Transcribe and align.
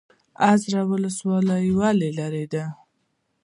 ازرې 0.51 0.81
ولسوالۍ 0.91 1.65
ولې 1.79 2.09
لیرې 2.17 2.45
ده؟ 2.53 2.65